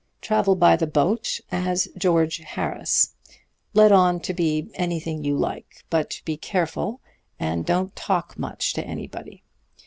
[0.19, 3.13] Travel by the boat as George Harris.
[3.75, 7.01] Let on to be anything you like, but be careful,
[7.39, 9.43] and don't talk much to anybody.